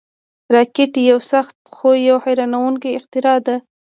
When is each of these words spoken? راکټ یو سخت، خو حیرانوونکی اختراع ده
راکټ 0.55 0.93
یو 1.09 1.19
سخت، 1.31 1.55
خو 1.75 1.89
حیرانوونکی 2.23 2.89
اختراع 2.97 3.37
ده 3.45 3.55